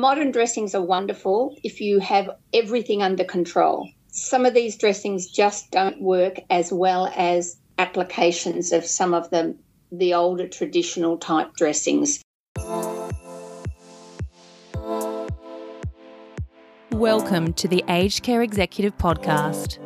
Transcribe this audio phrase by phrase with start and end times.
[0.00, 3.86] modern dressings are wonderful if you have everything under control.
[4.08, 9.54] Some of these dressings just don't work as well as applications of some of the,
[9.92, 12.22] the older traditional type dressings.
[16.90, 19.78] Welcome to the Aged Care Executive Podcast,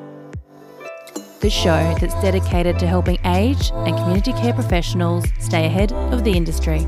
[1.40, 6.32] the show that's dedicated to helping aged and community care professionals stay ahead of the
[6.36, 6.86] industry.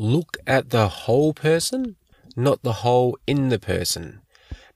[0.00, 1.96] Look at the whole person,
[2.36, 4.20] not the hole in the person.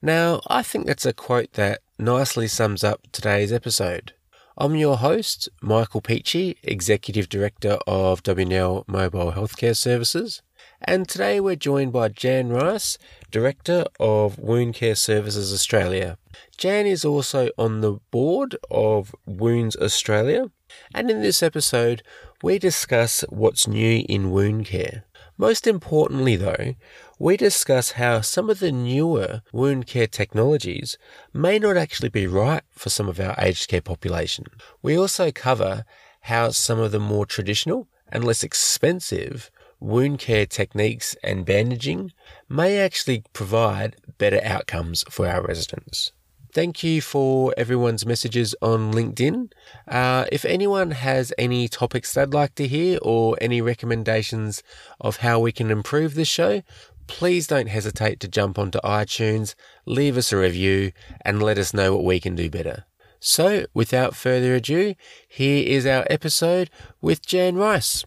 [0.02, 4.14] Now, I think that's a quote that nicely sums up today's episode.
[4.58, 10.42] I'm your host, Michael Peachy, Executive Director of WNL Mobile Healthcare Services.
[10.80, 12.98] And today we're joined by Jan Rice,
[13.30, 16.18] Director of Wound Care Services Australia.
[16.58, 20.50] Jan is also on the board of Wounds Australia,
[20.92, 22.02] and in this episode,
[22.42, 25.04] we discuss what's new in wound care.
[25.42, 26.76] Most importantly, though,
[27.18, 30.96] we discuss how some of the newer wound care technologies
[31.32, 34.44] may not actually be right for some of our aged care population.
[34.82, 35.84] We also cover
[36.20, 42.12] how some of the more traditional and less expensive wound care techniques and bandaging
[42.48, 46.12] may actually provide better outcomes for our residents.
[46.52, 49.50] Thank you for everyone's messages on LinkedIn.
[49.88, 54.62] Uh, if anyone has any topics they'd like to hear or any recommendations
[55.00, 56.62] of how we can improve the show,
[57.06, 59.54] please don't hesitate to jump onto iTunes,
[59.86, 62.84] leave us a review, and let us know what we can do better.
[63.18, 64.94] So, without further ado,
[65.26, 66.68] here is our episode
[67.00, 68.04] with Jan Rice.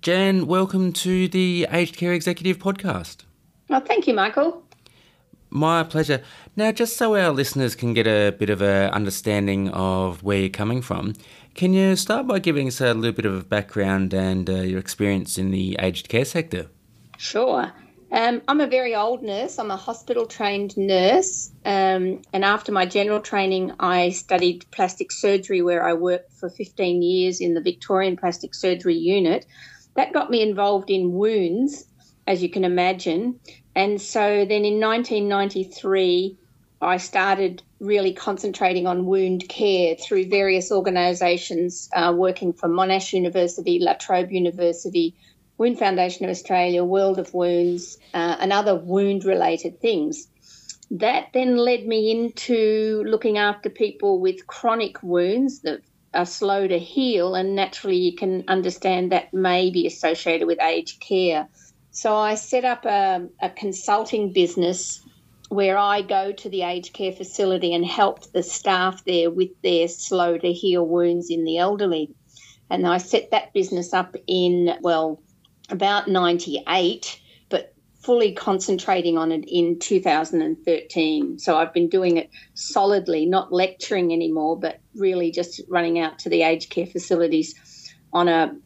[0.00, 3.24] Jan, welcome to the Aged Care Executive Podcast.
[3.68, 4.64] Well, thank you, Michael.
[5.54, 6.22] My pleasure.
[6.56, 10.48] Now, just so our listeners can get a bit of an understanding of where you're
[10.48, 11.12] coming from,
[11.54, 15.36] can you start by giving us a little bit of background and uh, your experience
[15.36, 16.70] in the aged care sector?
[17.18, 17.70] Sure.
[18.10, 19.58] Um, I'm a very old nurse.
[19.58, 21.52] I'm a hospital trained nurse.
[21.66, 27.02] Um, and after my general training, I studied plastic surgery, where I worked for 15
[27.02, 29.44] years in the Victorian Plastic Surgery Unit
[29.96, 31.84] that got me involved in wounds,
[32.26, 33.40] as you can imagine.
[33.74, 36.36] And so then in 1993,
[36.80, 43.78] I started really concentrating on wound care through various organisations uh, working for Monash University,
[43.78, 45.14] La Trobe University,
[45.58, 50.26] Wound Foundation of Australia, World of Wounds, uh, and other wound related things.
[50.90, 55.80] That then led me into looking after people with chronic wounds that
[56.14, 61.00] are slow to heal, and naturally you can understand that may be associated with aged
[61.00, 61.48] care.
[61.92, 65.04] So I set up a, a consulting business
[65.50, 69.86] where I go to the aged care facility and help the staff there with their
[69.88, 72.14] slow to heal wounds in the elderly.
[72.70, 75.22] And I set that business up in, well,
[75.68, 77.20] about 98
[77.50, 81.38] but fully concentrating on it in 2013.
[81.38, 86.30] So I've been doing it solidly, not lecturing anymore, but really just running out to
[86.30, 87.54] the aged care facilities
[88.14, 88.56] on a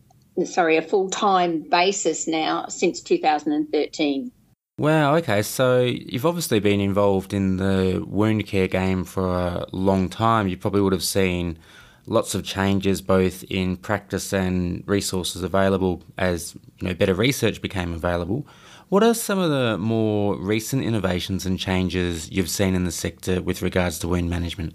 [0.45, 4.31] sorry, a full-time basis now since 2013.
[4.79, 5.41] Wow, okay.
[5.43, 10.49] So you've obviously been involved in the wound care game for a long time.
[10.49, 11.59] You probably would have seen
[12.07, 17.95] lots of changes both in practice and resources available as you know better research became
[17.95, 18.47] available.
[18.89, 23.43] What are some of the more recent innovations and changes you've seen in the sector
[23.43, 24.75] with regards to wound management?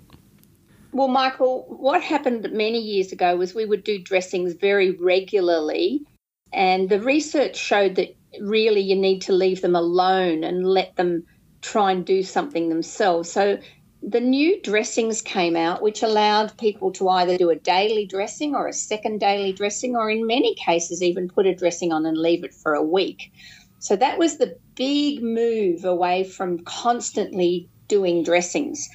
[0.93, 6.03] Well, Michael, what happened many years ago was we would do dressings very regularly,
[6.51, 11.23] and the research showed that really you need to leave them alone and let them
[11.61, 13.31] try and do something themselves.
[13.31, 13.57] So
[14.03, 18.67] the new dressings came out, which allowed people to either do a daily dressing or
[18.67, 22.43] a second daily dressing, or in many cases, even put a dressing on and leave
[22.43, 23.31] it for a week.
[23.79, 28.89] So that was the big move away from constantly doing dressings.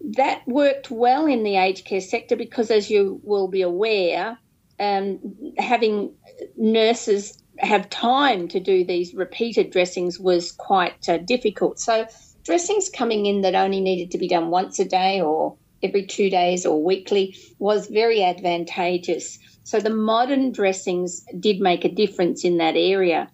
[0.00, 4.38] That worked well in the aged care sector because, as you will be aware,
[4.78, 5.18] um,
[5.58, 6.12] having
[6.56, 11.80] nurses have time to do these repeated dressings was quite uh, difficult.
[11.80, 12.06] So,
[12.44, 16.30] dressings coming in that only needed to be done once a day or every two
[16.30, 19.38] days or weekly was very advantageous.
[19.64, 23.28] So, the modern dressings did make a difference in that area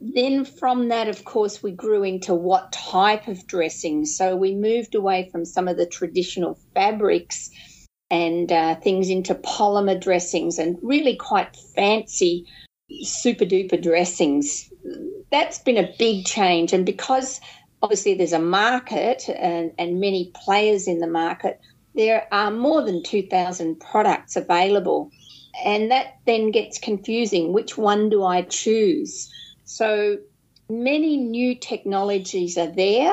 [0.00, 4.04] then from that, of course, we grew into what type of dressing.
[4.06, 7.50] So we moved away from some of the traditional fabrics
[8.10, 12.46] and uh, things into polymer dressings and really quite fancy
[13.02, 14.70] super duper dressings.
[15.32, 16.72] That's been a big change.
[16.72, 17.40] And because
[17.82, 21.60] obviously there's a market and, and many players in the market,
[21.94, 25.10] there are more than 2,000 products available
[25.64, 27.52] And that then gets confusing.
[27.52, 29.30] Which one do I choose?
[29.66, 30.18] So
[30.70, 33.12] many new technologies are there,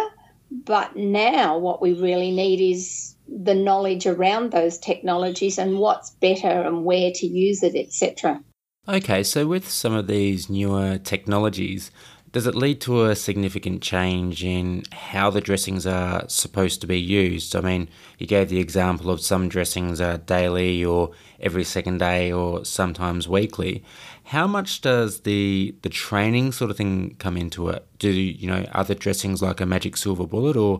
[0.49, 6.47] but now what we really need is the knowledge around those technologies and what's better
[6.47, 8.41] and where to use it, etc.
[8.87, 11.89] Okay, so with some of these newer technologies,
[12.33, 16.99] does it lead to a significant change in how the dressings are supposed to be
[16.99, 17.55] used?
[17.55, 22.31] I mean, you gave the example of some dressings are daily or every second day
[22.31, 23.83] or sometimes weekly.
[24.25, 27.85] How much does the the training sort of thing come into it?
[27.99, 30.79] Do you know other dressings like a magic silver bullet, or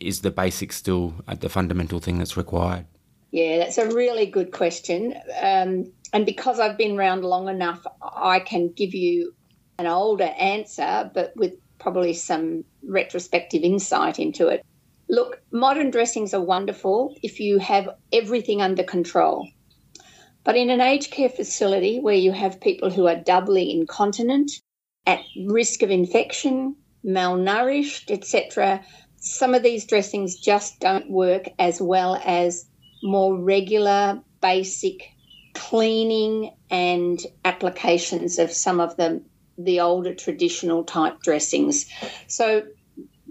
[0.00, 2.86] is the basic still the fundamental thing that's required?
[3.30, 5.14] Yeah, that's a really good question.
[5.40, 9.34] Um, and because I've been around long enough, I can give you
[9.78, 14.64] an older answer, but with probably some retrospective insight into it.
[15.10, 19.48] Look, modern dressings are wonderful if you have everything under control.
[20.48, 24.50] But in an aged care facility where you have people who are doubly incontinent,
[25.04, 26.74] at risk of infection,
[27.04, 28.82] malnourished, etc.,
[29.18, 32.64] some of these dressings just don't work as well as
[33.02, 35.10] more regular, basic
[35.52, 39.20] cleaning and applications of some of the,
[39.58, 41.84] the older traditional type dressings.
[42.26, 42.62] So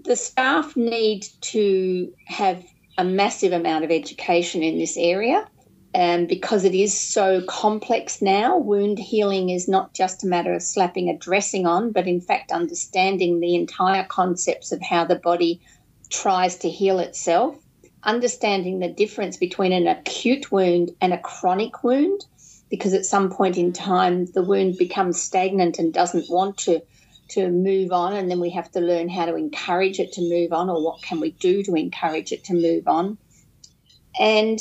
[0.04, 2.64] the staff need to have
[2.96, 5.48] a massive amount of education in this area.
[5.94, 10.62] Um, because it is so complex now, wound healing is not just a matter of
[10.62, 15.60] slapping a dressing on, but in fact, understanding the entire concepts of how the body
[16.10, 17.56] tries to heal itself
[18.02, 22.24] understanding the difference between an acute wound and a chronic wound,
[22.70, 26.82] because at some point in time the wound becomes stagnant and doesn't want to
[27.28, 30.50] to move on, and then we have to learn how to encourage it to move
[30.50, 33.18] on, or what can we do to encourage it to move on.
[34.18, 34.58] And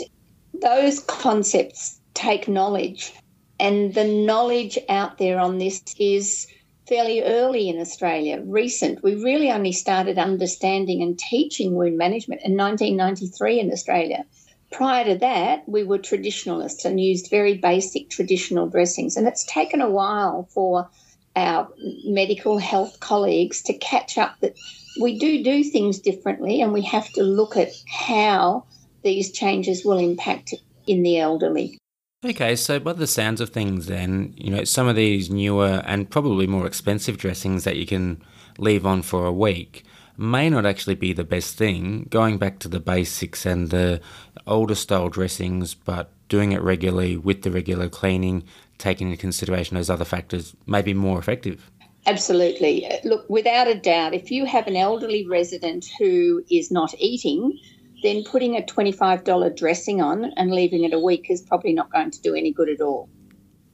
[0.61, 3.13] those concepts take knowledge,
[3.59, 6.47] and the knowledge out there on this is
[6.87, 9.03] fairly early in Australia, recent.
[9.03, 14.25] We really only started understanding and teaching wound management in 1993 in Australia.
[14.71, 19.17] Prior to that, we were traditionalists and used very basic traditional dressings.
[19.17, 20.89] And it's taken a while for
[21.35, 21.69] our
[22.05, 24.55] medical health colleagues to catch up that
[24.99, 28.65] we do do things differently and we have to look at how
[29.07, 30.53] these changes will impact
[30.85, 31.77] in the elderly.
[32.25, 36.09] Okay, so by the sounds of things, then, you know, some of these newer and
[36.09, 38.21] probably more expensive dressings that you can
[38.57, 39.85] leave on for a week
[40.17, 42.07] may not actually be the best thing.
[42.09, 44.01] Going back to the basics and the
[44.45, 48.43] older style dressings, but doing it regularly with the regular cleaning,
[48.77, 51.71] taking into consideration those other factors, may be more effective.
[52.07, 52.89] Absolutely.
[53.03, 57.59] Look, without a doubt, if you have an elderly resident who is not eating,
[58.03, 62.11] then putting a $25 dressing on and leaving it a week is probably not going
[62.11, 63.09] to do any good at all.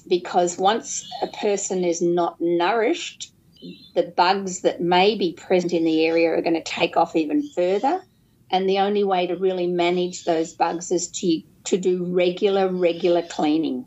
[0.08, 3.34] Because once a person is not nourished,
[3.96, 7.48] the bugs that may be present in the area are going to take off even
[7.56, 8.04] further.
[8.50, 13.24] And the only way to really manage those bugs is to, to do regular, regular
[13.24, 13.86] cleaning.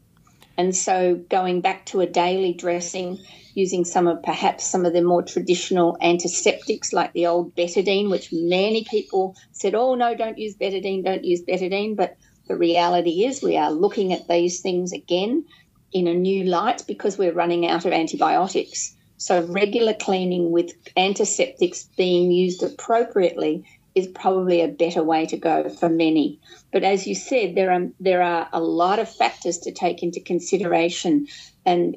[0.56, 3.18] And so going back to a daily dressing
[3.56, 8.28] using some of perhaps some of the more traditional antiseptics like the old betadine, which
[8.30, 11.96] many people said, oh, no, don't use betadine, don't use betadine.
[11.96, 12.16] But
[12.48, 15.46] the reality is we are looking at these things again
[15.90, 18.94] in a new light because we're running out of antibiotics.
[19.16, 23.64] So regular cleaning with antiseptics being used appropriately
[23.94, 26.38] is probably a better way to go for many.
[26.70, 30.20] But as you said, there are there are a lot of factors to take into
[30.20, 31.28] consideration,
[31.64, 31.96] and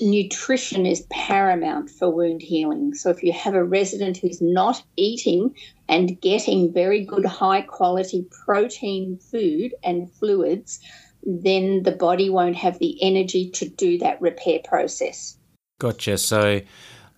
[0.00, 2.94] nutrition is paramount for wound healing.
[2.94, 5.54] So if you have a resident who's not eating
[5.88, 10.80] and getting very good high quality protein food and fluids,
[11.22, 15.36] then the body won't have the energy to do that repair process.
[15.78, 16.18] Gotcha.
[16.18, 16.60] So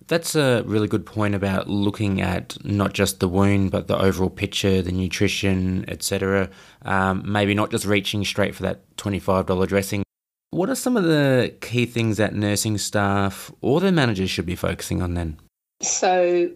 [0.07, 4.29] that's a really good point about looking at not just the wound, but the overall
[4.29, 6.49] picture, the nutrition, etc.
[6.81, 10.03] Um, maybe not just reaching straight for that $25 dressing,
[10.51, 14.55] what are some of the key things that nursing staff or their managers should be
[14.55, 15.37] focusing on then?
[15.81, 16.51] So,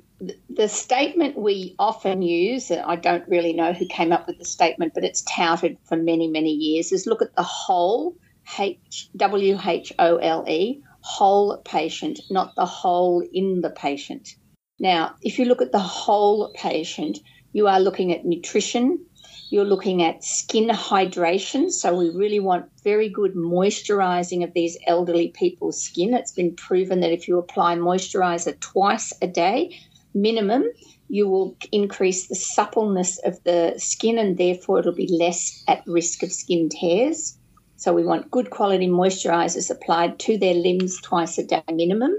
[0.50, 4.46] the statement we often use, and I don't really know who came up with the
[4.46, 8.16] statement, but it's touted for many, many years, is look at the whole,
[8.60, 14.36] H W H O L E, whole patient, not the hole in the patient.
[14.80, 17.20] Now, if you look at the whole patient,
[17.54, 19.06] you are looking at nutrition,
[19.54, 21.70] you're looking at skin hydration.
[21.70, 26.16] So we really want very good moisturizing of these elderly people's skin.
[26.16, 29.80] It's been proven that if you apply moisturizer twice a day,
[30.16, 30.64] minimum,
[31.08, 36.24] you will increase the suppleness of the skin and therefore it'll be less at risk
[36.24, 37.38] of skin tears.
[37.76, 42.18] So we want good quality moisturisers applied to their limbs twice a day minimum.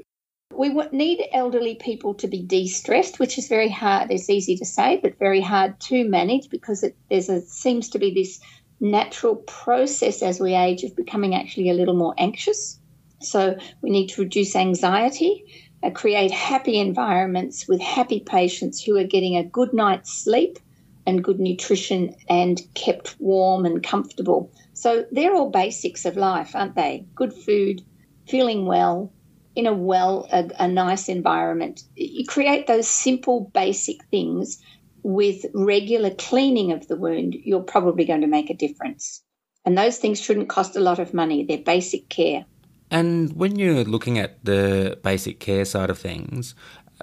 [0.57, 4.11] We need elderly people to be de stressed, which is very hard.
[4.11, 7.99] It's easy to say, but very hard to manage because it there's a, seems to
[7.99, 8.41] be this
[8.81, 12.79] natural process as we age of becoming actually a little more anxious.
[13.21, 15.45] So we need to reduce anxiety,
[15.83, 20.59] uh, create happy environments with happy patients who are getting a good night's sleep
[21.07, 24.51] and good nutrition and kept warm and comfortable.
[24.73, 27.07] So they're all basics of life, aren't they?
[27.15, 27.83] Good food,
[28.27, 29.13] feeling well,
[29.55, 31.85] in a well, a, a nice environment.
[31.97, 34.61] You create those simple, basic things
[35.05, 39.23] with regular cleaning of the wound, you're probably going to make a difference.
[39.65, 41.45] And those things shouldn't cost a lot of money.
[41.45, 42.45] They're basic care.
[42.91, 46.55] And when you're looking at the basic care side of things,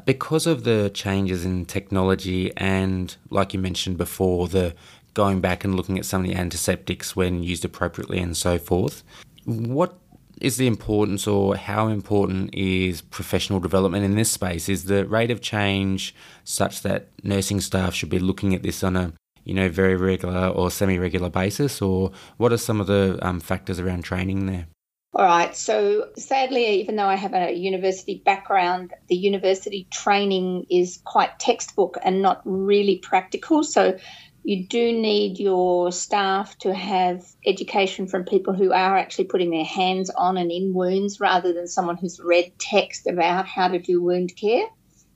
[0.06, 4.74] because of the changes in technology and, like you mentioned before, the
[5.14, 9.04] going back and looking at some of the antiseptics when used appropriately and so forth,
[9.46, 10.00] what
[10.42, 14.70] is the importance or how important is professional development in this space?
[14.70, 18.96] Is the rate of change such that nursing staff should be looking at this on
[18.96, 23.40] a you know very regular or semi-regular basis, or what are some of the um,
[23.40, 24.68] factors around training there?
[25.14, 25.54] All right.
[25.56, 31.98] So sadly, even though I have a university background, the university training is quite textbook
[32.02, 33.64] and not really practical.
[33.64, 33.98] So
[34.44, 39.66] you do need your staff to have education from people who are actually putting their
[39.66, 44.02] hands on and in wounds rather than someone who's read text about how to do
[44.02, 44.66] wound care.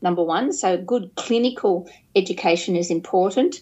[0.01, 3.61] Number one, so good clinical education is important.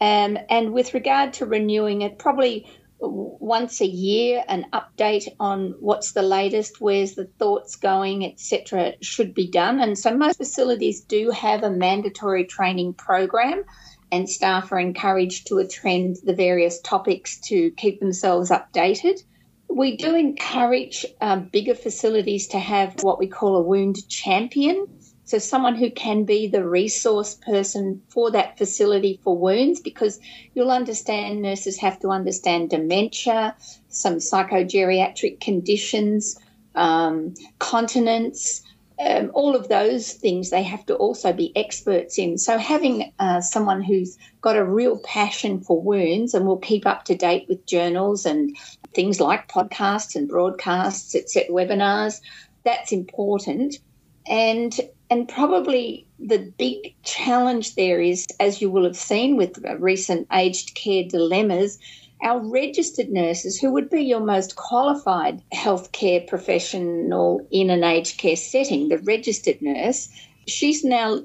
[0.00, 6.12] Um, and with regard to renewing it, probably once a year, an update on what's
[6.12, 9.80] the latest, where's the thoughts going, etc., should be done.
[9.80, 13.64] And so most facilities do have a mandatory training program
[14.12, 19.22] and staff are encouraged to attend the various topics to keep themselves updated.
[19.68, 24.86] We do encourage um, bigger facilities to have what we call a wound champion.
[25.24, 30.18] So, someone who can be the resource person for that facility for wounds, because
[30.54, 33.54] you'll understand nurses have to understand dementia,
[33.88, 36.36] some psychogeriatric conditions,
[36.74, 38.62] um, continence,
[39.00, 42.36] um, all of those things they have to also be experts in.
[42.36, 47.04] So having uh, someone who's got a real passion for wounds and will keep up
[47.06, 48.56] to date with journals and
[48.94, 52.20] things like podcasts and broadcasts, etc., webinars,
[52.64, 53.76] that's important.
[54.26, 54.78] And
[55.08, 60.74] and probably the big challenge there is, as you will have seen with recent aged
[60.74, 61.78] care dilemmas,
[62.22, 68.36] our registered nurses, who would be your most qualified healthcare professional in an aged care
[68.36, 70.08] setting, the registered nurse,
[70.46, 71.20] she's now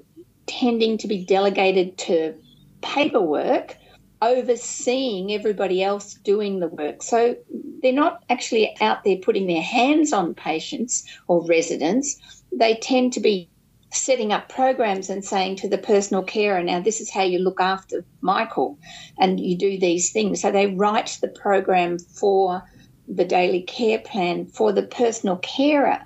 [0.48, 2.36] tending to be delegated to
[2.82, 3.78] paperwork,
[4.22, 7.04] overseeing everybody else doing the work.
[7.04, 7.36] So
[7.82, 12.20] they're not actually out there putting their hands on patients or residents.
[12.52, 13.50] They tend to be
[13.92, 17.62] setting up programs and saying to the personal carer, now this is how you look
[17.62, 18.78] after Michael,
[19.18, 20.42] and you do these things.
[20.42, 22.64] So they write the program for
[23.08, 26.00] the daily care plan for the personal carer.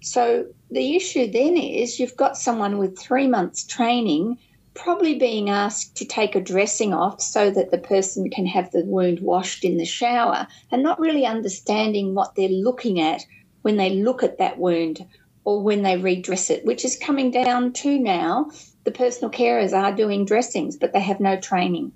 [0.00, 4.38] So the issue then is you've got someone with three months training
[4.74, 8.84] probably being asked to take a dressing off so that the person can have the
[8.84, 13.24] wound washed in the shower and not really understanding what they're looking at
[13.62, 15.04] when they look at that wound
[15.46, 18.50] or when they redress it, which is coming down to now.
[18.82, 21.92] The personal carers are doing dressings, but they have no training.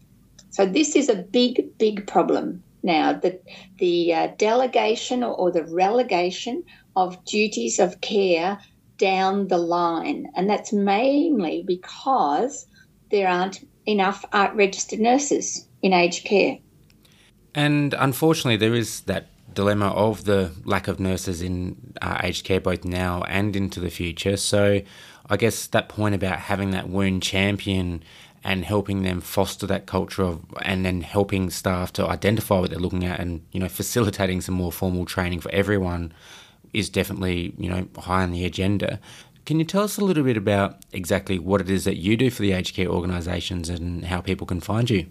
[0.50, 3.12] So this is a big, big problem now.
[3.12, 3.40] The,
[3.78, 6.62] the uh, delegation or, or the relegation
[6.94, 8.58] of duties of care
[8.98, 10.30] down the line.
[10.36, 12.66] And that's mainly because
[13.10, 16.58] there aren't enough registered nurses in aged care.
[17.52, 22.60] And unfortunately, there is that dilemma of the lack of nurses in uh, aged care
[22.60, 24.36] both now and into the future.
[24.36, 24.82] So,
[25.28, 28.02] I guess that point about having that wound champion
[28.42, 32.78] and helping them foster that culture of, and then helping staff to identify what they're
[32.78, 36.12] looking at, and you know, facilitating some more formal training for everyone
[36.72, 39.00] is definitely you know high on the agenda.
[39.46, 42.30] Can you tell us a little bit about exactly what it is that you do
[42.30, 45.06] for the aged care organisations and how people can find you?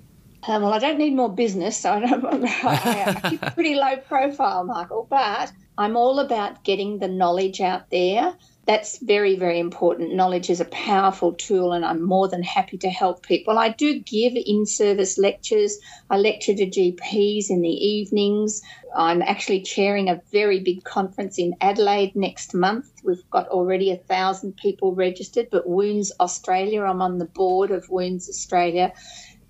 [0.48, 3.98] Um, well, I don't need more business, so I, don't, I, I keep pretty low
[3.98, 5.05] profile, Michael.
[5.10, 8.36] But I'm all about getting the knowledge out there.
[8.65, 10.13] That's very, very important.
[10.13, 13.58] Knowledge is a powerful tool, and I'm more than happy to help people.
[13.58, 15.79] I do give in service lectures.
[16.10, 18.62] I lecture to GPs in the evenings.
[18.96, 22.91] I'm actually chairing a very big conference in Adelaide next month.
[23.03, 27.89] We've got already a thousand people registered, but Wounds Australia, I'm on the board of
[27.89, 28.93] Wounds Australia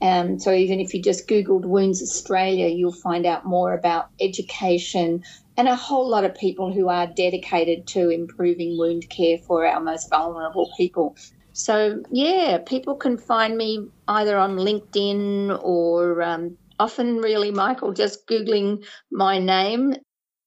[0.01, 5.23] Um, so even if you just Googled Wounds Australia, you'll find out more about education
[5.57, 9.81] and a whole lot of people who are dedicated to improving wound care for our
[9.81, 11.15] most vulnerable people.
[11.51, 18.25] So, yeah, people can find me either on LinkedIn or um, often, really, Michael, just
[18.25, 19.95] Googling my name,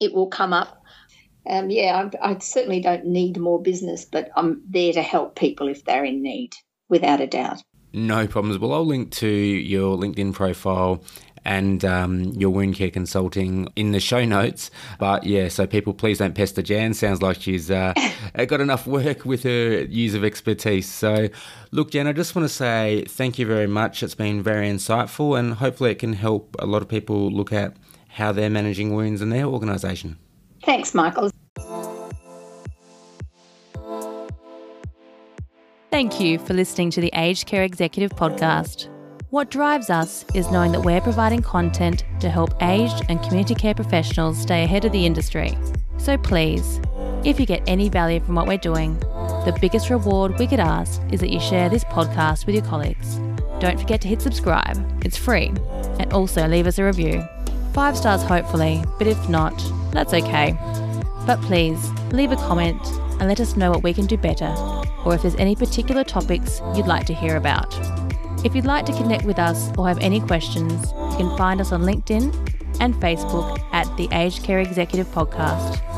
[0.00, 0.78] it will come up.
[1.46, 5.68] Um, yeah, I, I certainly don't need more business, but I'm there to help people
[5.68, 6.52] if they're in need,
[6.88, 7.62] without a doubt.
[7.92, 8.58] No problems.
[8.58, 11.02] Well, I'll link to your LinkedIn profile
[11.44, 14.70] and um, your wound care consulting in the show notes.
[14.98, 16.94] But yeah, so people please don't pester Jan.
[16.94, 17.92] Sounds like she's uh,
[18.46, 20.88] got enough work with her years of expertise.
[20.88, 21.28] So
[21.70, 24.02] look, Jan, I just want to say thank you very much.
[24.02, 27.76] It's been very insightful and hopefully it can help a lot of people look at
[28.08, 30.18] how they're managing wounds in their organisation.
[30.64, 31.30] Thanks, Michael.
[36.02, 38.88] Thank you for listening to the Aged Care Executive Podcast.
[39.30, 43.72] What drives us is knowing that we're providing content to help aged and community care
[43.72, 45.56] professionals stay ahead of the industry.
[45.98, 46.80] So please,
[47.24, 51.00] if you get any value from what we're doing, the biggest reward we could ask
[51.12, 53.20] is that you share this podcast with your colleagues.
[53.60, 55.52] Don't forget to hit subscribe, it's free,
[56.00, 57.22] and also leave us a review.
[57.74, 59.54] Five stars, hopefully, but if not,
[59.92, 60.58] that's okay.
[61.28, 61.78] But please,
[62.10, 62.84] leave a comment
[63.20, 66.60] and let us know what we can do better or if there's any particular topics
[66.74, 67.74] you'd like to hear about.
[68.44, 71.72] If you'd like to connect with us or have any questions, you can find us
[71.72, 72.34] on LinkedIn
[72.80, 75.91] and Facebook at the Aged Care Executive Podcast.